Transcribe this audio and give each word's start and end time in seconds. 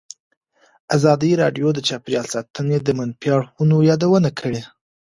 ازادي 0.95 1.31
راډیو 1.41 1.67
د 1.73 1.79
چاپیریال 1.87 2.25
ساتنه 2.33 2.77
د 2.81 2.89
منفي 2.99 3.29
اړخونو 3.37 3.75
یادونه 3.89 4.29
کړې. 4.39 4.61